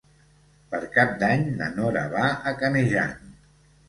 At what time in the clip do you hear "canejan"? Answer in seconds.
2.63-3.13